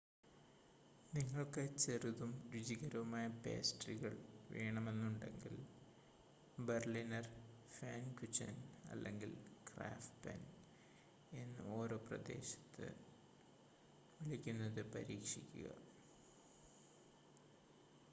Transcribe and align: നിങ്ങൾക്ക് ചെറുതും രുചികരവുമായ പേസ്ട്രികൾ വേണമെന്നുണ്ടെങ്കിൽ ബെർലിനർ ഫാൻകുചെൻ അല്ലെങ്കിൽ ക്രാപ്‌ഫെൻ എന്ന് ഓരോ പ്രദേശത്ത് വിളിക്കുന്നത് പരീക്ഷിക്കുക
നിങ്ങൾക്ക് 1.13 1.63
ചെറുതും 1.79 2.31
രുചികരവുമായ 2.53 3.25
പേസ്ട്രികൾ 3.43 4.13
വേണമെന്നുണ്ടെങ്കിൽ 4.51 5.55
ബെർലിനർ 6.59 7.27
ഫാൻകുചെൻ 7.71 8.55
അല്ലെങ്കിൽ 8.91 9.33
ക്രാപ്‌ഫെൻ 9.69 10.41
എന്ന് 11.35 11.65
ഓരോ 11.75 11.99
പ്രദേശത്ത് 12.07 12.87
വിളിക്കുന്നത് 14.19 14.81
പരീക്ഷിക്കുക 14.95 15.69